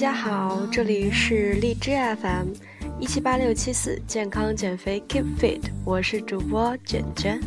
[0.00, 1.90] 家好，这里是荔枝
[2.22, 2.54] FM
[2.98, 7.38] 一七八六七四健康减肥 Keep Fit，我是主播卷卷。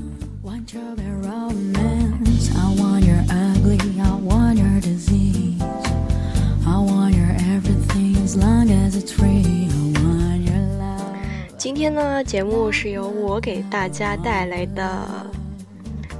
[11.57, 15.25] 今天呢，节目是由我给大家带来的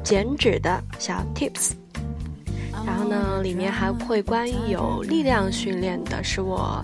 [0.04, 1.73] 减脂的小 Tips。
[3.13, 6.84] 嗯，里面还会关于有力量训练的，是我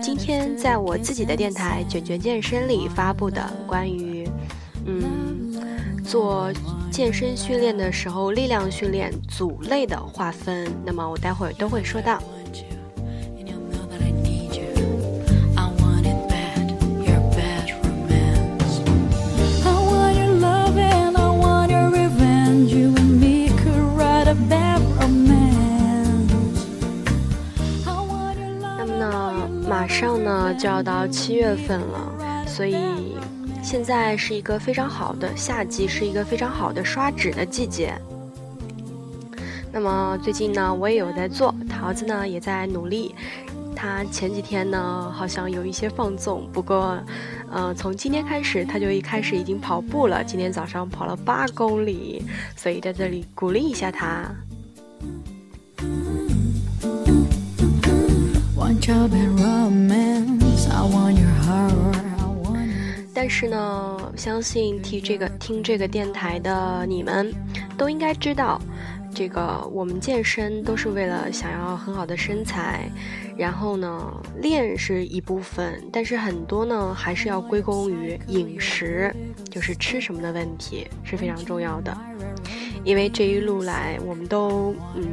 [0.00, 4.28] 今天在我自己的电台“卷卷健身”里发布的关于
[4.86, 6.52] 嗯做
[6.90, 10.70] 健身训练的时候力量训练组类的划分。
[10.84, 12.22] 那么我待会儿都会说到。
[30.02, 32.74] 上呢就要到七月份了，所以
[33.62, 37.94] 现在是一个非常好的夏季，是一个非常好的刷脂的季节。
[39.72, 43.14] 那么最近呢，我也有在做，桃子呢也在努力。
[43.76, 46.98] 他前几天呢好像有一些放纵，不过，
[47.52, 52.24] 呃，从今天开始他就一开始已经跑步了，今天早上跑了八公里，
[52.56, 54.28] 所以在这里鼓励一下他。
[63.14, 67.32] 但是呢，相信听这个听这个电台的你们，
[67.76, 68.60] 都应该知道，
[69.14, 72.90] 这个我们健身都是为了想要很好的身材，
[73.36, 79.14] 然后呢，练是一部分，但是很多呢还是要归功于饮食，
[79.50, 81.96] 就是吃什么的问题是非常重要的。
[82.84, 85.04] 因为这一路来，我们都嗯，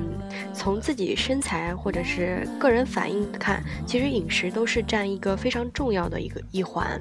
[0.53, 6.99] 从自己身材或者是个人反应看，其实饮食都是占一个非常重要的一个一环。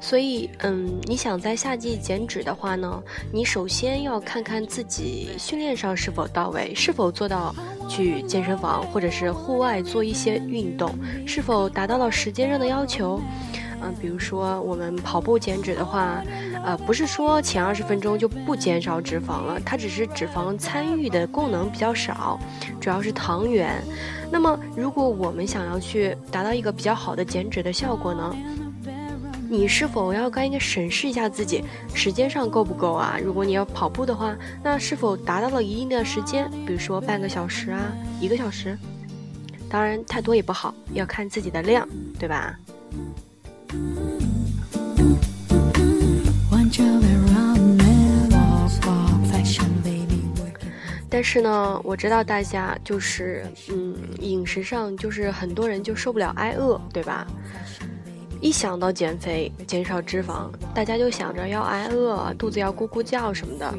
[0.00, 3.02] 所以，嗯，你想在夏季减脂的话呢，
[3.32, 7.54] 你首先要看看自己训练上是否到位，是否做到
[7.88, 10.94] 去健身房或者是户外做一些运动，
[11.26, 13.20] 是否达到了时间上的要求。
[13.82, 16.22] 嗯，比如说我们跑步减脂的话，
[16.64, 22.38] 呃，不是说前二十分钟就不减少脂肪了，它只是脂肪参与的功能比较少，
[22.80, 23.82] 主要是糖原。
[24.30, 28.36] 那么，如果我们想要去达到一个比较好的减脂的效果呢，
[29.48, 31.64] 你是否要该应该审视一下自己
[31.94, 33.18] 时间上够不够啊？
[33.22, 36.50] 如果你要跑步的话，那是否达到了一定的时间？
[36.66, 37.80] 比如说半个小时啊，
[38.20, 38.76] 一个小时？
[39.70, 42.58] 当然，太多也不好，要看自己的量，对吧？
[51.10, 57.26] 但是呢，我知道大家就是，嗯，饮食上就是很多人就受不了挨饿，对吧？
[58.40, 63.74] 一想到减肥、减少脂肪，大家就想着要挨饿，肚子要咕咕叫什么的。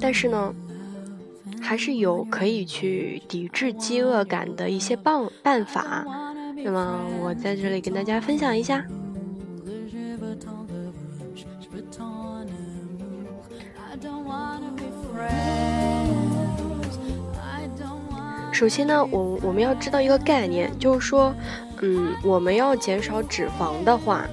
[0.00, 0.54] 但是呢，
[1.60, 6.06] 还是有可以去抵制饥饿感的一些办办法。
[6.66, 8.82] 那么，我在这里跟大家分享一下。
[18.50, 21.34] 首先呢，我我们要知道一个概念，就是说，
[21.82, 24.26] 嗯，我们要减少脂肪的话，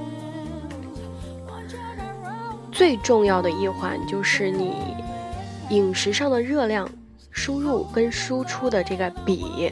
[2.71, 4.95] 最重要的一环就是你
[5.69, 6.89] 饮食上的热量
[7.29, 9.69] 输入跟输出的这个比，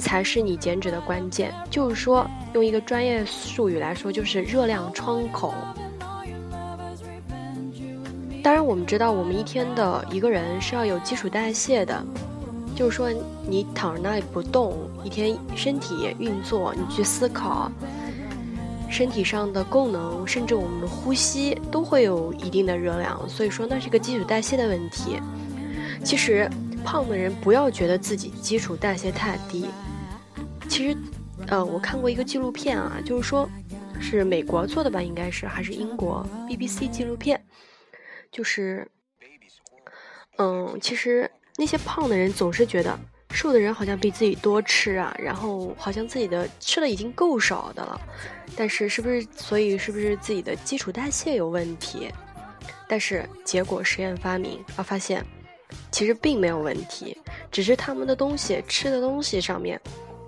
[0.00, 1.54] 才是你减脂的关键。
[1.70, 5.54] 就是说，用一个专业术语来说，就是热量窗口。
[8.42, 12.02] 当然，我们知道，我们一天的一个人是要有基础代谢的。
[12.74, 13.10] 就是说，
[13.46, 17.70] 你躺在那里不动，一天身体运作，你去思考，
[18.88, 23.20] 身体上的功能，甚至我们的呼吸都会有一定的热量。
[23.28, 25.20] 所以说，那是个基础代谢的问题。
[26.02, 26.50] 其实，
[26.82, 29.66] 胖的人不要觉得自己基础代谢太低。
[30.80, 30.96] 其实，
[31.48, 33.46] 呃，我看过一个纪录片啊，就是说，
[34.00, 37.38] 是美国做的吧，应该是还是英国 BBC 纪录片，
[38.32, 38.90] 就是，
[40.38, 41.30] 嗯，其实。
[41.58, 42.98] 那些胖的人总是觉得
[43.32, 48.00] 瘦的人好像比自己多吃啊，然后好像自己的吃的已经够少的了，
[48.56, 52.10] 但是是不是所以是不是自己的基础代谢有问题？
[52.88, 55.22] 但是结果实验发明啊，发现
[55.90, 57.14] 其实并没有问题，
[57.52, 59.78] 只是他们的东西吃的东西上面，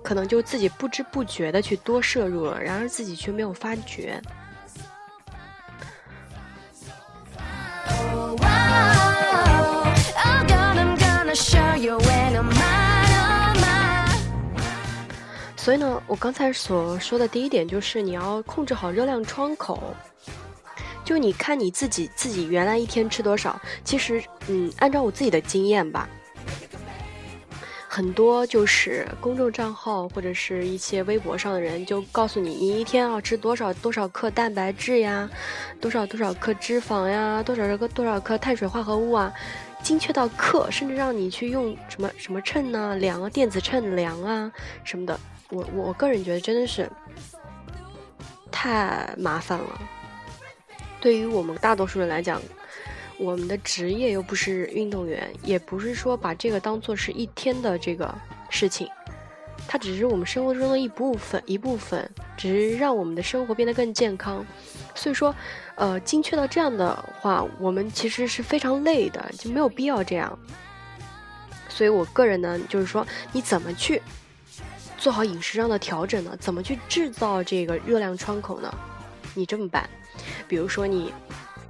[0.03, 4.21] 可能就自己不知不觉的去多摄入了，然而自己却没有发觉。
[15.55, 19.95] 所以呢，我刚才所说的第一点就是你要控制好热量窗口，
[21.05, 26.09] 就你看你自己自己原来一天吃多少，其实嗯按照我自己的经验吧。
[27.95, 35.29] 很多就是公众账号或者是一些微博上的人就告诉你，你一天要吃多少多少克蛋白质呀，
[35.79, 39.31] 多少多少克脂肪呀，多少个多少克碳水化合物啊，
[39.83, 44.51] 精确到克，甚至让你去用什么什么秤呢量啊，电子秤量啊
[44.83, 45.19] 什么的。
[45.51, 46.89] 我我个人觉得真的是
[48.51, 49.81] 太麻烦了。
[50.99, 52.41] 对于我们大多数人来讲，
[53.23, 58.13] 我们的职业又不是运动员，也不是说把这个当做是一天的这个
[58.49, 58.85] 事情，
[59.65, 64.45] 它只是我们生活中的一部分，一部分，只是让我们的生活变得更健康。
[64.93, 65.33] 所以说，
[65.75, 70.37] 呃，精确到这样的话，我们其实是非常累的，就没有必要这样。
[71.69, 74.01] 所以我个人呢，就是说，你怎么去
[74.97, 76.35] 做好饮食上的调整呢？
[76.41, 78.71] 怎么去制造这个热量窗口呢？
[79.33, 79.89] 你这么办？
[80.47, 81.11] 比如说你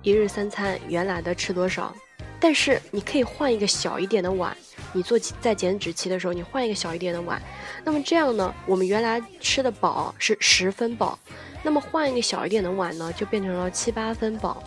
[0.04, 1.96] 一日三餐原来的吃多少，
[2.38, 4.56] 但是你可以换一个小一点的碗。
[4.92, 7.42] 你做在减脂期的时候，你换一个小一点的碗，
[7.86, 11.18] 那么这样呢，我们原来吃的饱是十分饱，
[11.64, 14.62] 那么换一个小一点的碗呢，就变成了七八分饱。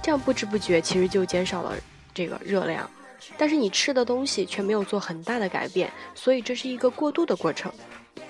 [0.00, 1.74] 这样不知不觉其实就减少了
[2.14, 2.88] 这个热量，
[3.36, 7.72] 但是你吃的东西却没有做很大的改变，所以这是一个过渡的过程。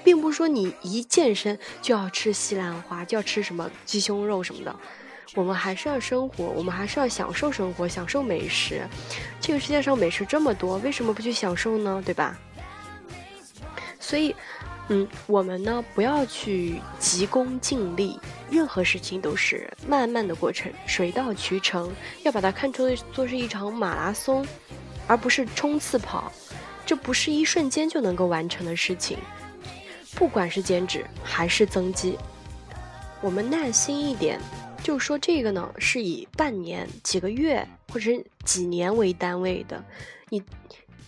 [0.03, 4.75] 并不是说你一健身就要吃西兰花，就要吃什么鸡胸肉什么的，
[5.35, 8.83] 我们还是要生活，我们还是要享受生活，享受美食。
[9.41, 12.03] 这个世界上美食这么多，为什么不去享受呢？
[12.05, 12.39] 对吧？
[13.99, 14.35] 所以，
[14.89, 18.21] 嗯，我们呢不要去急功近利，
[18.51, 21.91] 任何事情都是慢慢的过程，水到渠成，
[22.23, 24.47] 要把它看作做是一场马拉松，
[25.09, 26.31] 而不是冲刺跑，
[26.87, 29.19] 这不是一瞬间就能够完成的事情。
[30.15, 32.17] 不管是减脂还是增肌，
[33.21, 34.39] 我们耐心一点。
[34.85, 39.83] 就是说这个呢，是以半年、几个月或者是几年为单位的。
[40.29, 40.45] 你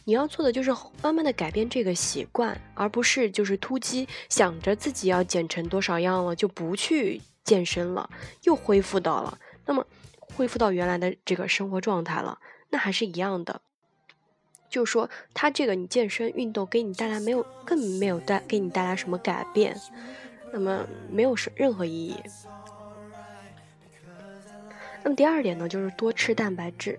[0.04, 8.08] 你要做的就是慢慢的改变这个习惯，而不是就是突击想着自己要减成多少样了就不去健身了，
[8.44, 9.86] 又恢复到了那么
[10.34, 12.38] 恢复到原来的这个生活状态了，
[12.70, 13.60] 那还是一样的。
[14.70, 19.78] 就是说他这个你健身运动给你带来没有，更没有带给你带来什么改变，
[20.50, 22.16] 那么没有什任何意义。
[25.06, 26.98] 那么第二点呢，就是多吃蛋白质。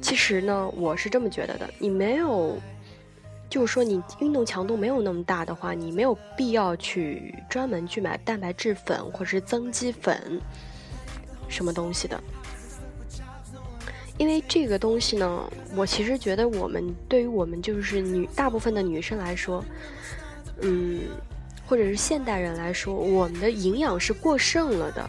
[0.00, 2.58] 其实呢，我是这么觉得的，你没有，
[3.48, 10.40] 就是说你运动强度没有那么大的话，你没有必要去专门去买蛋白质粉或者是增肌粉，
[11.46, 12.20] 什么东西的。
[14.18, 19.64] 因为这个东西呢，我其实觉得我们对于我们就是女大部分的女生来说，
[20.62, 21.02] 嗯，
[21.68, 25.08] 或者是现代人来说，我们的营养是过剩了的。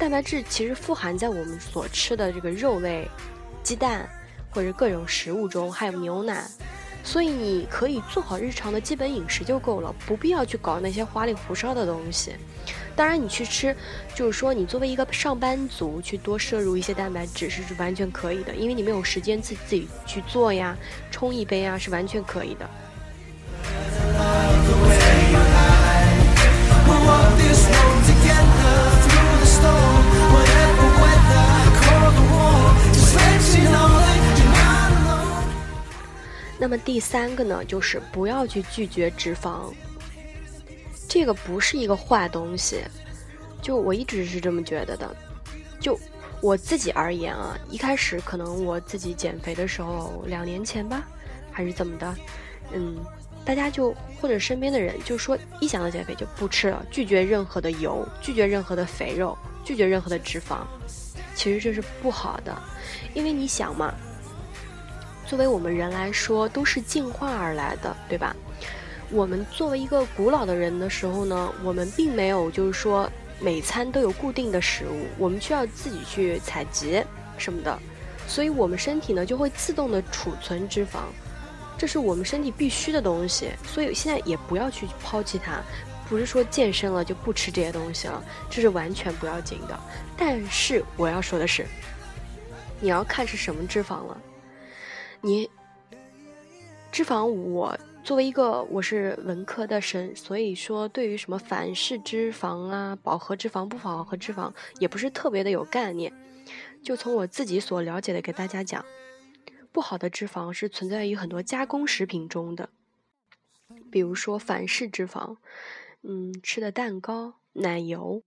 [0.00, 3.06] 蛋白质其实富含在我们所吃的这个肉类、
[3.62, 4.08] 鸡蛋
[4.48, 6.42] 或者各种食物中，还有牛奶。
[7.04, 12.32] 所以你可以做好日常的基本饮食就够了，不必要去搞那些花里胡哨的东西。
[12.96, 13.76] 当然，你去吃，
[14.14, 20.74] 就是说你作为一个上班族去多摄入一些蛋白质是完全可以的，因为你没有时间自自己去做呀，
[21.10, 22.70] 冲一杯啊是完全可以的。
[36.60, 39.72] 那么第三个呢，就是不要去拒绝脂肪。
[41.08, 42.82] 这个不是一个坏东西，
[43.62, 45.16] 就我一直是这么觉得的。
[45.80, 45.98] 就
[46.42, 51.02] 我自己而言啊，一开始可能我自己减肥的时候，两年前吧，
[51.50, 52.14] 还是怎么的，
[52.72, 52.98] 嗯，
[53.42, 60.58] 大家就或者身边的人就说，一想到减肥就不吃了，拒绝任何的油，拒绝任何的肥肉，拒绝任何的脂肪。
[61.34, 62.56] 其实这是不好的，
[63.14, 63.94] 因为你想嘛。
[65.30, 68.34] 作为我们人来说，都是进化而来的，对吧？
[69.12, 73.08] 我们作为一个古老的人的时候呢，我们并没有就是说
[73.38, 77.00] 每餐都有固定的食物，我们需要自己去采集
[77.38, 77.78] 什么的，
[78.26, 81.02] 所以我们身体呢就会自动的储存脂肪，
[81.78, 83.52] 这是我们身体必须的东西。
[83.64, 85.62] 所以现在也不要去抛弃它，
[86.08, 88.20] 不是说健身了就不吃这些东西了，
[88.50, 89.78] 这是完全不要紧的。
[90.16, 91.64] 但是我要说的是，
[92.80, 94.20] 你要看是什么脂肪了。
[95.22, 95.50] 你
[96.90, 106.10] 脂肪，我作为一个我是文科的生，所以说对于什么反式脂肪啊、饱和脂肪、不饱和脂肪，也不是特别的有概念。
[106.82, 108.82] 就从我自己所了解的给大家讲，
[109.70, 112.70] 不好的脂肪是存在于很多加工食品中的，
[113.90, 115.36] 比如说反式脂肪，
[116.02, 118.22] 嗯，吃的蛋糕、奶油，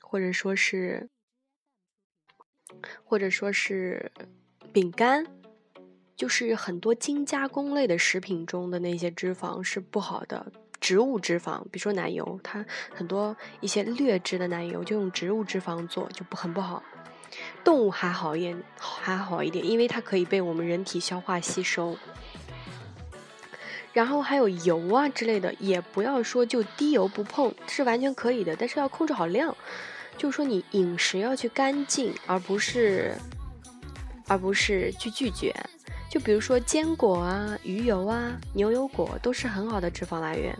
[0.00, 1.08] 或者说是，
[3.04, 4.10] 或者说是
[4.72, 5.24] 饼干，
[6.16, 10.50] 就是很多精加工类的食品中的那些脂肪是不好的。
[10.80, 16.82] 植物脂肪，比如说奶油，它很多一些劣质的奶油就用植物脂肪做，就不很不好。
[17.64, 21.96] 动物还好一点，还好一点，因为它可以被我们人体消化吸收。
[23.92, 29.56] 然后还有油啊之类的，也不要说就低油不碰，是完全可以的，但是要控制好量。
[30.18, 33.14] 就是说你饮食要去干净，而不是
[34.28, 35.54] 而不是去拒绝。
[36.08, 40.56] 就比如说坚果啊、鱼油啊、牛油果都是很好的脂肪来源。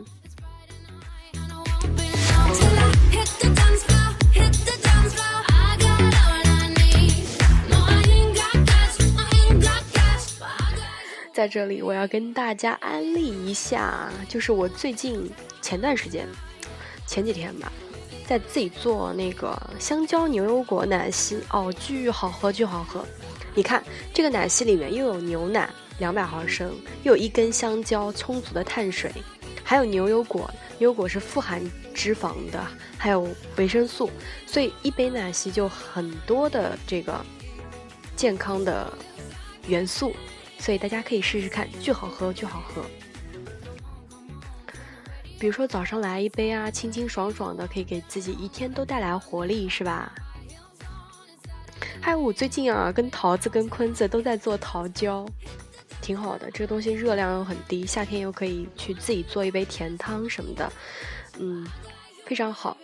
[11.32, 16.26] 在这里，我要跟大家安利一下，就是我最近前段时间，
[17.06, 17.70] 前几天吧，
[18.26, 23.04] 在自己做那个香蕉牛油果奶昔，哦，巨好喝，巨好喝。
[23.56, 23.82] 你看，
[24.12, 29.10] 这个奶昔里面又有牛奶两百毫升，又有一根香蕉，充足的碳水，
[29.64, 30.48] 还有牛油果，
[30.78, 31.62] 牛油果是富含
[31.94, 32.62] 脂肪的，
[32.98, 34.10] 还有维生素，
[34.46, 37.18] 所以一杯奶昔就很多的这个
[38.14, 38.92] 健康的
[39.66, 40.14] 元素。
[40.58, 42.82] 所以大家可以试试看，巨好喝，巨好喝。
[45.38, 50.12] 比如说早上来一杯啊，清清爽爽的，可以给自己一天都带来活力，是吧？
[52.00, 55.26] 还有我最近啊，跟桃子跟坤子都在做桃胶，
[56.00, 56.50] 挺好的。
[56.50, 60.72] 这个东西热量又很低，夏天又可以去自己做一杯甜汤什么的，
[61.38, 61.66] 嗯，
[62.24, 62.76] 非常好。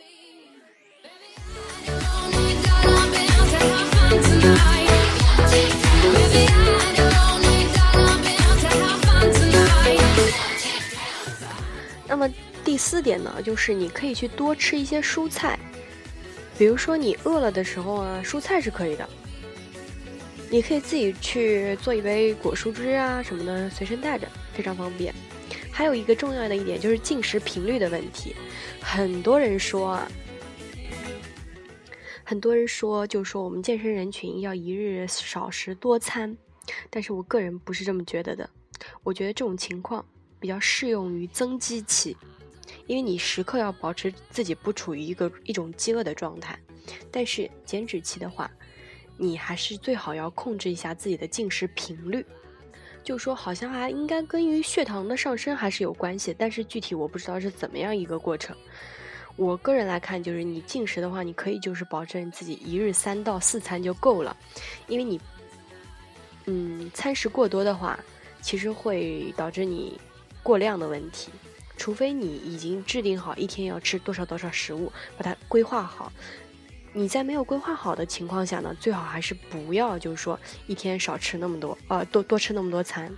[12.09, 12.29] 那么
[12.63, 15.59] 第四点呢，就是你可以去多吃一些蔬菜，
[16.63, 19.09] 比如说你饿了的时候啊，蔬菜是可以的。
[20.49, 25.13] 你可以自己去做一杯果蔬汁啊什么的，随身带着，非常方便。
[25.73, 28.37] 还有一个重要的一点就是进食频率的问题，
[28.81, 30.09] 很多人说啊，
[32.23, 36.37] 很多人说，就说我们健身人群要一日少食多餐，
[36.89, 38.49] 但是我个人不是这么觉得的，
[39.03, 40.07] 我觉得这种情况。
[40.39, 42.17] 比较适用于增肌期，
[42.93, 46.59] 因为你时刻要保持自己不处于一个一种饥饿的状态。
[47.11, 48.51] 但是减脂期的话，
[49.17, 52.23] 你还是最好要控制一下自己的进食频率。
[53.03, 58.55] 就说好像还应该跟于血糖的上升还是有关系，但是具体我不知道是怎么样一个过程。
[59.37, 64.37] 我个人来看，就是你进食的话，你可以就是保证自己一日三到四餐就够了，
[64.87, 65.19] 因为你，
[66.45, 67.99] 嗯，餐食过多的话，
[68.43, 69.99] 其实会导致你。
[70.45, 71.31] 过量的问题，
[71.77, 76.13] 除非你已经制定好一天要吃多少多少食物，把它规划好。
[76.93, 83.11] 你在没有规划好的情况下呢，最好还是不要，就是说一天少吃那么多，呃，多多吃那么多餐。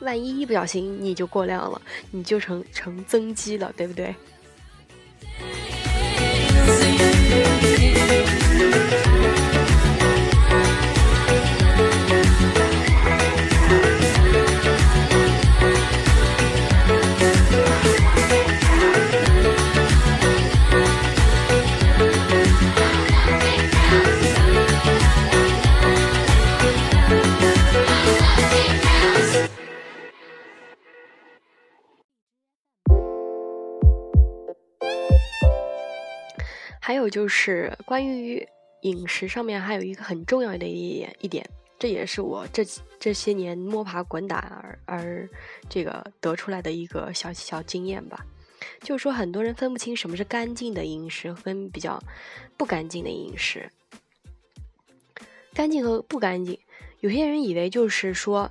[0.00, 4.14] 万一一不小心你就过量了，你就成成增肌了，对不对？
[36.98, 38.44] 还有就是关于
[38.80, 42.64] 饮食上面，还有一个很重要的一点一点，这也是我这
[42.98, 45.28] 这些年摸爬滚打而而
[45.68, 48.26] 这个得出来的一个小小经验吧。
[48.80, 52.02] 就是说，很多人分不清什么是干净的饮食，跟比较
[52.56, 53.70] 不干净的饮食。
[55.54, 56.58] 干净和不干净，
[56.98, 58.50] 有些人以为就是说。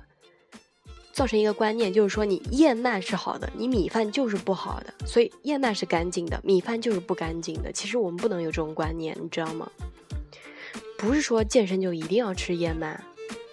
[1.18, 7.72] 造成一个观念，就是说你燕麦是好的，你米饭就是不好的，所以燕麦是干净的，米饭就是不干净的。
[7.72, 9.68] 其实我们不能有这种观念，你知道吗？
[10.96, 13.02] 不是说健身就一定要吃燕麦，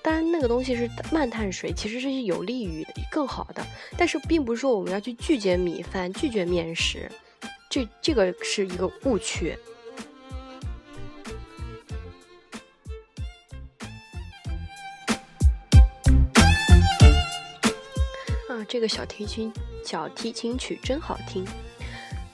[0.04, 3.66] 当然那个东西是慢碳水，其实是有利于更好的，
[3.98, 7.12] 但是并不是说我们要去拒绝米饭、拒绝面食，
[7.68, 9.58] 这这个是一个误区。
[18.66, 19.52] 这个小提琴
[19.84, 21.46] 小提琴曲真好听。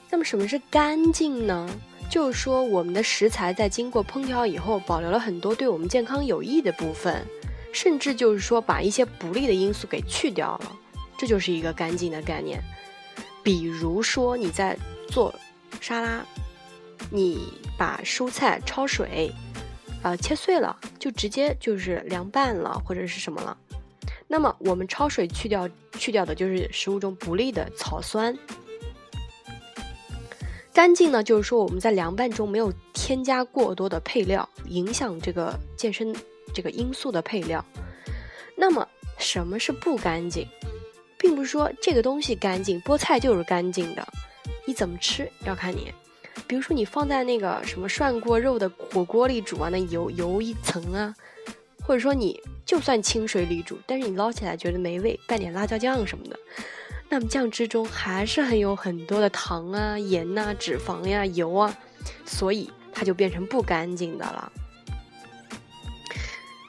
[0.09, 1.69] 那么什么是干净呢？
[2.09, 7.25] 就是说我们的食材在经过烹调以后，保留了很多对我们健康有益的部分，
[7.71, 10.77] 甚至就是说把一些不利的因素给去掉了，
[11.17, 12.61] 这就是一个干净的概念。
[13.41, 15.33] 比如说你在做
[15.79, 16.25] 沙拉，
[17.09, 19.33] 你把蔬菜焯水，
[20.03, 23.57] 呃，切碎了，就直接就是凉拌了，或者是什么了。
[24.31, 25.67] 那么我们焯水去掉
[25.99, 28.33] 去掉的就是食物中不利的草酸。
[30.71, 36.15] 干净呢，就是说我们在凉拌中没有添加过多的配料，影响这个健身
[36.53, 37.63] 这个因素的配料。
[38.55, 40.47] 那么什么是不干净？
[41.17, 44.07] 并不是说这个东西干净，菠菜就是干净的，
[44.65, 45.91] 你怎么吃要看你。
[46.47, 51.13] 比如说你放在那个什么涮锅肉的火锅里煮啊，那油油一层啊，
[51.83, 56.39] 或者说你就算清水里煮，但是你捞起来觉得没味，拌点辣椒酱什么的，
[57.09, 61.75] 那么酱汁中还是很有很多的糖啊、盐呐、脂肪呀、油啊，
[62.25, 64.51] 所以它就变成不干净的了。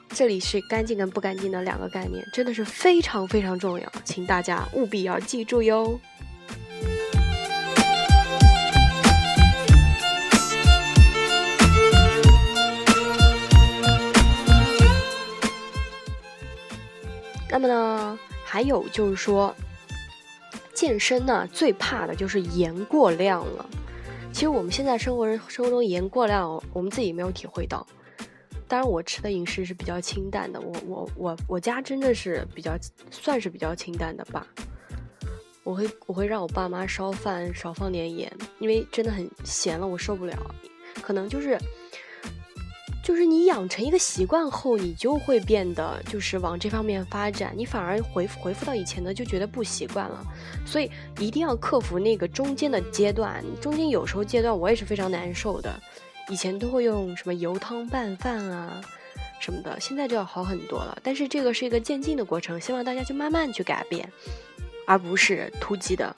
[0.09, 5.99] 这里是干净跟不干净的两个概念，真的是非常非常重要，请大家务必要记住哟。
[17.53, 19.55] 那么呢，还有就是说，
[20.73, 23.69] 健身呢最怕的就是盐过量了。
[24.31, 27.85] 其实我们现在生活生活中盐过量，我们自己没有体会到。
[28.67, 30.59] 当然，我吃的饮食是比较清淡的。
[30.59, 32.75] 我我我我家真的是比较
[33.11, 34.47] 算是比较清淡的吧。
[35.63, 40.35] 我会我会让我爸妈烧饭少放点盐，因为真的很咸了，我受不了。
[41.03, 41.55] 可能就是
[43.03, 50.25] 就是你养成一个习惯后，你就会变得就是往这方面发展，你反而回回复到以前的就觉得不习惯了。
[50.65, 55.77] 所以一定要克服那个中间的阶段，中间有时候阶段我也是非常难受的。
[56.29, 58.79] 以前都会用什么油汤拌饭啊，
[59.41, 60.97] 什么的，现在就要好很多了。
[61.03, 64.09] 但是这个是一个渐进的过程，希望大家就慢慢去改变，
[64.87, 66.15] 而不是突击的。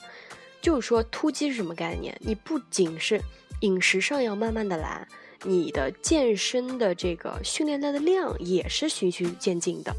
[0.61, 2.15] 就是说，突击是什么概念？
[2.19, 3.19] 你不仅是
[3.61, 5.07] 饮食上要慢慢的来，
[5.45, 9.95] 你的健身的这个训练量的量也是循序渐进的，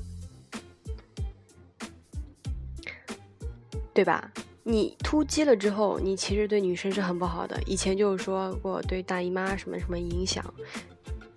[3.94, 4.30] 对吧？
[4.64, 7.56] 你突击了之后，你其实对女生是很不好的。
[7.64, 10.44] 以前就是说过对大姨妈什么什么影响，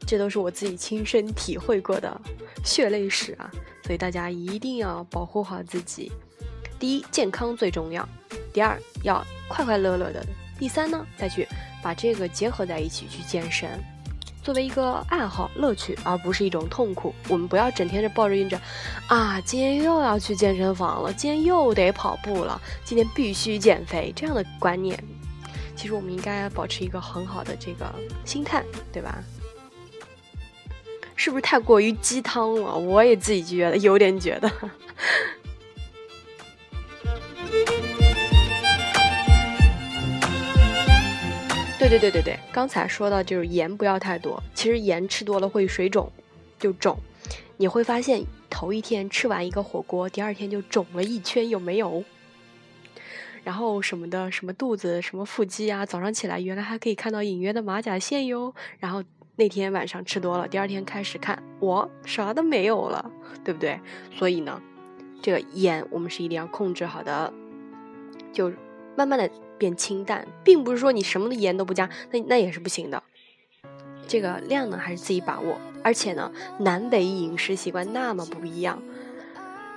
[0.08, 2.19] 这都是我自己亲身体会过的
[2.65, 3.52] 血泪史啊。
[3.84, 6.12] 所以大家一定要保护好自己。
[6.80, 8.04] 第一，健康最重要；
[8.52, 10.22] 第二，要快快乐乐的；
[10.58, 11.48] 第三呢，再去
[11.84, 13.69] 把这个结合在一起去健身。
[14.41, 17.13] 作为一个爱好乐趣，而不是一种痛苦。
[17.28, 18.60] 我们不要整天的抱着着，
[19.08, 25.02] 啊，今天又要去健身房了，今天又得跑步了，今天必须减肥这样的观念。
[25.75, 27.93] 其实我们应该保持一个很好的这个
[28.25, 29.23] 心态，对吧？
[31.15, 32.75] 是不是太过于鸡汤了？
[32.75, 34.49] 我也自己觉得有点觉得。
[41.89, 46.08] 对对对对，刚才说到就是盐不要太多，其实盐吃多了会水肿，
[46.60, 46.95] 就肿。
[47.58, 52.04] 你会发现头一天吃完一个火锅，第二天就肿了一圈，有没有？
[53.43, 58.54] 然后什么的，什么肚子，什么腹肌啊，早上起来原来还可以看到隐约的马甲线哟。
[58.78, 59.04] 然后
[59.36, 63.12] 那天晚上吃多了，第二天开始看，我啥都没有了，
[63.43, 63.80] 对不对？
[64.15, 64.62] 所以呢，
[65.23, 67.34] 这个盐我们是一定要控制好的，
[68.32, 68.54] 就
[69.05, 69.29] 慢慢的。
[69.59, 73.03] 变清淡，并不是说你什么的盐都不加，那那也是不行的。
[74.07, 75.57] 这个量呢，还是自己把握。
[75.83, 78.81] 而且呢，南北饮食习惯那么不一样，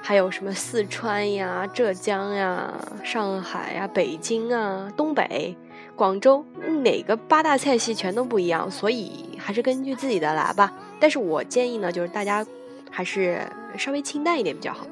[0.00, 5.56] 还有什么四川呀、浙江呀、上海呀、北京啊、东北、
[5.96, 6.44] 广州，
[6.84, 10.72] 哪个八大菜系全都不一样，所以还是根据自己的来吧。
[11.00, 12.46] 但是我建议呢，就是大家
[12.88, 13.44] 还是
[13.76, 14.86] 稍微清淡一点比较好。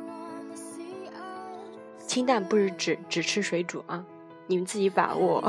[2.08, 4.04] 清淡不是只只吃水煮啊。
[4.50, 5.40] 你们自己把握。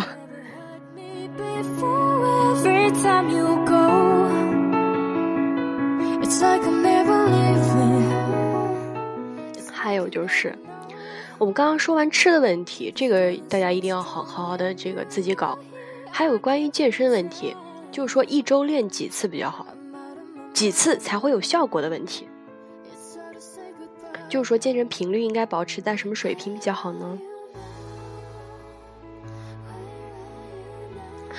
[9.71, 10.55] 还有就是，
[11.39, 15.57] 我们刚刚说完吃的问题，这个大家一定要好好好的这个自己搞。
[16.11, 17.55] 还有关于健身问题，
[17.91, 19.65] 就是说一周练几次比较好，
[20.53, 22.27] 几次才会有效果的问题。
[24.29, 27.17] 就是说健身频率应该保持在什么水平比较好呢？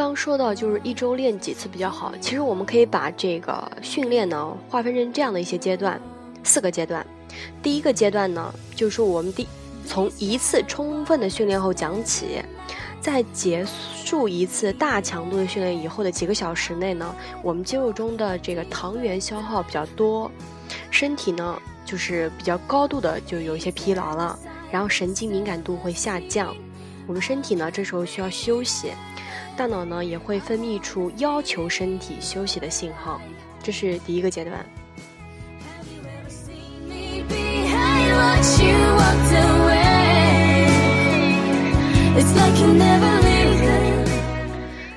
[0.00, 6.00] 刚说到就是一周练几次比较好，其实我们可以把这个训练呢划分成这样的一些阶段，
[6.42, 7.06] 四个阶段。
[7.62, 9.46] 第一个阶段呢，就是我们第
[9.84, 12.40] 从一次充分的训练后讲起，
[12.98, 13.62] 在结
[14.02, 20.30] 束一次大强度的训练以后的几个小时内呢，我们肌肉中的这个糖原消耗比较多，
[20.90, 24.38] 身体呢就是比较高度的就有一些疲劳了，
[24.72, 26.56] 然后神经敏感度会下降，
[27.10, 28.92] 我们身体呢这时候需要休息，
[29.56, 33.20] 大脑呢也会分泌出要求身体休息的信号，
[33.60, 34.64] 这是第一个阶段。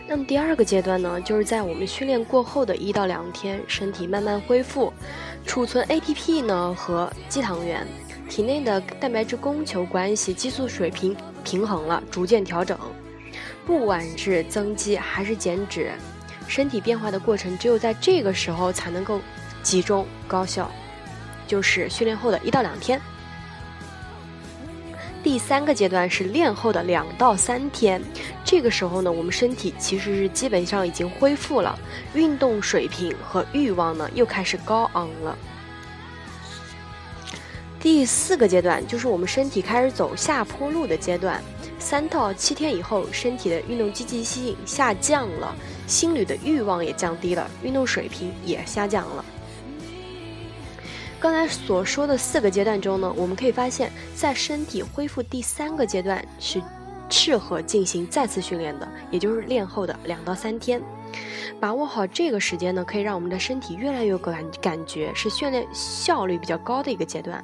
[0.08, 4.94] 那么第二个阶段呢，就是在我们训练过后的一到两天，身体慢慢恢复，
[5.48, 7.88] 储存 ATP 呢和肌糖原，
[8.30, 12.78] 体内的蛋白质供求关系、激素水平平衡了，逐渐调整。
[13.66, 15.92] 不管是增肌还是减脂，
[16.48, 19.22] 身体变化的过程只有在这个时候才能够
[19.62, 20.70] 集中高效，
[21.48, 23.00] 就是训练后的一到两天。
[25.24, 28.02] 第三个阶段是练后的两到三天，
[28.44, 31.80] 这个时候呢，我们身体其实是基本上已经恢复了，
[32.14, 35.38] 运动水平和欲望呢又开始高昂了。
[37.84, 41.44] 第四个阶段就是我们身体开始走下坡路的阶段，
[41.78, 45.54] 三到七天以后，身体的运动积极性下降了，
[45.86, 49.26] 心率的欲望也降低了，运动水平也下降了。
[51.20, 56.62] 刚才所说的四个阶段中呢，我们可以发现，在身体恢复第三个阶段是
[57.10, 60.82] 适合进行再次训练的，也就是练后的两到三天。
[61.60, 67.44] 把握好这个时间呢，可以让我们的身体越来越感感觉是训练效率比较高的一个阶段。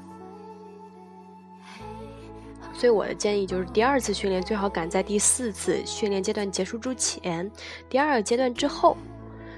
[2.80, 7.52] 所以我的建议就是，第二次训练最好赶在第四次训练阶段结束之前，
[7.90, 8.96] 第二个阶段之后。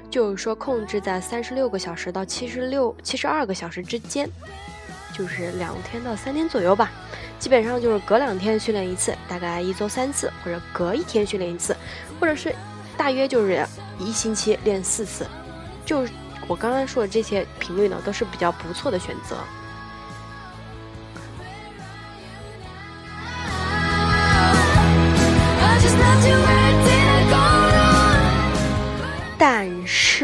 [0.09, 4.29] 就是说，控制在三十六个小时到七十六、七十二个小时之间，
[5.13, 6.91] 就是两天到三天左右吧。
[7.39, 11.73] 基本上就是隔两天训练一次，大概一周三次，或者隔一天训练一次，
[12.19, 12.53] 或者是
[12.97, 13.65] 大约就是
[13.97, 15.25] 一星期练四次。
[15.85, 16.05] 就
[16.45, 19.37] 我刚刚说的这些频率呢，都是比较不错的选择。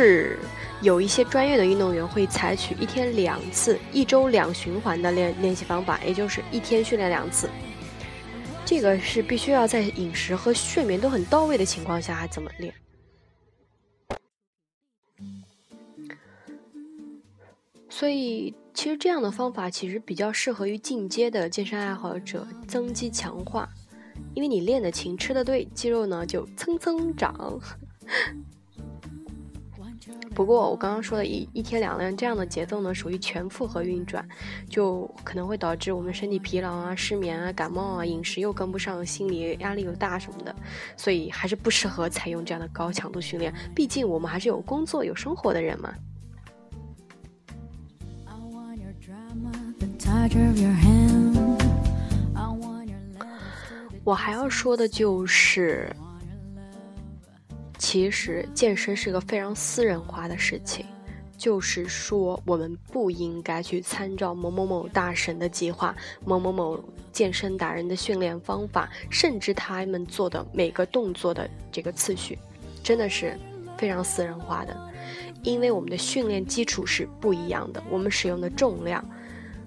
[0.03, 0.37] 是
[0.83, 7.49] 有一些专业的运动员会采取一天两次、一周两循环的练练习方法，也就是一天训练两次。
[8.63, 12.71] 这个是必须要在饮食和睡眠都很到位的情况下还怎么练？
[17.89, 23.67] 所以，其实这样的方法其实比较适合于进阶的健身爱好者增肌强化，
[24.35, 27.59] 因为你练的勤、吃的对，肌肉呢就蹭蹭长。
[30.35, 34.27] 不过我刚刚说的一一天两练这样的节奏呢，属于全负荷运转，
[34.69, 40.55] 就可能会导致我们身体疲劳啊、失眠啊、感冒啊、饮食又跟不上、心理压力又大什么的，
[40.95, 43.51] 所以还是不适合采用这样的高强度训练。
[43.73, 45.91] 毕竟我们还是有工作、有生活的人嘛。
[54.03, 55.91] 我还要说的就是。
[57.89, 60.85] 其实健身是个非常私人化的事情，
[61.37, 65.95] 就是说我们不应该去参照某某某大神的计划、
[66.25, 72.37] 某某某健身达人的训练方法，甚至他们做的每个动作的这个次序，
[72.83, 73.39] 真的是
[73.77, 74.77] 非常私人化的。
[75.41, 79.01] 因为我们的训练基础是不一样的，我们使用的重量，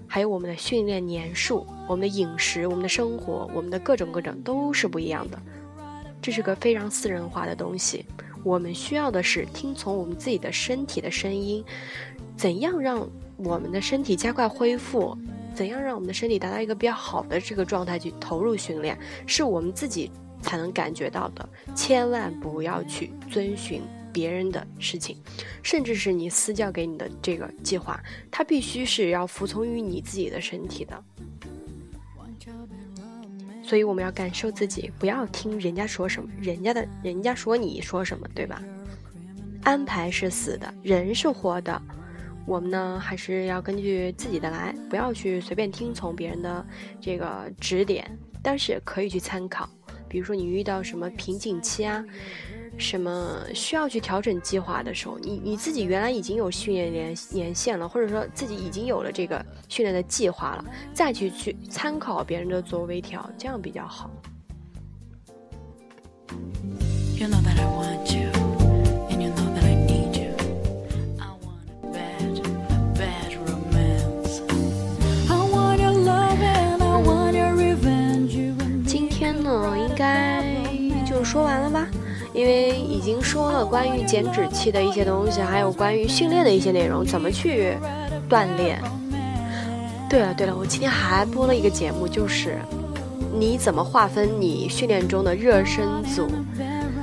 [0.07, 5.41] 还有我们的训练年数、我们的饮食、我们的生活、我们的各种各种都是不一样的。
[6.21, 8.05] 这是个非常私人化的东西，
[8.43, 11.63] 我们需要的是听从我们自己的身体的声音，
[12.37, 15.17] 怎样让我们的身体加快恢复，
[15.55, 21.49] 怎样让我们的身体达到一个比较好的这个状态去投入训练，是我们自己才能感觉到的。
[21.75, 23.81] 千万不要去遵循
[24.13, 25.17] 别人的事情，
[25.63, 31.03] 甚至是你私教给你的这个计划，它必须是要服从于你自己的身体的。
[33.71, 38.61] 所以我们要感受自己，不要听人家说什么，人家的人家说你说什么，对吧？
[39.63, 41.81] 安排是死的，人是活的，
[42.45, 46.65] 我们呢还是要根据自己的来，不要去随便听从别人的
[46.99, 48.05] 这个指点，
[48.43, 49.69] 但是可以去参考。
[50.09, 52.03] 比如说你遇到什么瓶颈期啊？
[52.81, 64.09] 什么需要去调整计划的时候，你你自己原来已经有训练年年限了，或者说自己已经有了这个训练的计划了，再去去参考别人的做微调，这样比较好。
[67.17, 67.90] You know that I want
[83.01, 87.75] 已经说了关于减脂期的一些东西，还有关于训练的一些内容，怎么去
[88.29, 88.79] 锻炼。
[90.07, 92.59] 对了对了，我今天还播了一个节目，就是
[93.33, 96.29] 你怎么划分你训练中的热身组、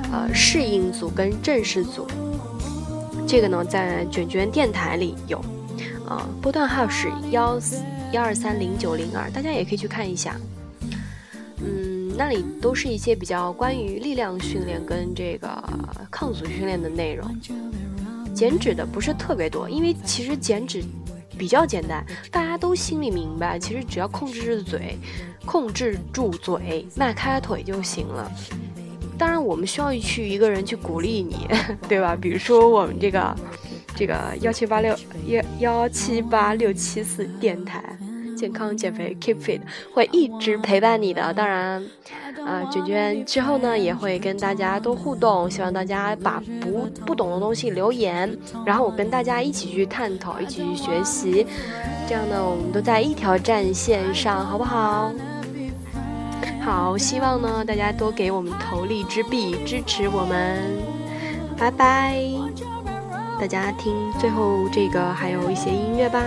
[0.09, 2.07] 呃适应组跟正式组。
[3.27, 5.37] 这个呢，在卷卷电台里有，
[6.07, 7.59] 啊，波段号是幺
[8.13, 10.37] 幺二三零九零二，大家也可以去看一下。
[11.57, 15.47] 嗯，那里都是一些比较关于力量训练跟这个
[16.11, 17.25] 抗阻训练的内容。
[18.33, 20.83] 减脂的不是特别多，因为其实减脂
[21.37, 24.97] 比较简单，大家都心里明白，其实只要控制住嘴，
[25.45, 28.29] 控制住嘴，迈开腿就行了。
[29.17, 31.47] 当然，我们需要去一个人去鼓励你，
[31.87, 32.17] 对吧？
[32.19, 33.33] 比如说我们这个，
[33.95, 34.93] 这个幺七八六
[35.27, 37.97] 幺幺七八六七四电台，
[38.39, 39.59] 健康减肥 keep fit
[39.93, 41.33] 会一直陪伴你的。
[41.33, 41.83] 当然，
[42.45, 48.33] 啊，卷卷之后呢也会跟大家多互动，希望大家把不不懂的东西留言，
[48.65, 51.45] 然后我跟大家一起去探讨，一起去学习，
[52.07, 55.11] 这样呢我们都在一条战线上，好不好？
[56.63, 60.61] 好，希望呢大家多给我们投荔枝币支持我们，
[61.57, 62.15] 拜拜！
[63.39, 66.21] 大家听最后这个还有一些音乐吧。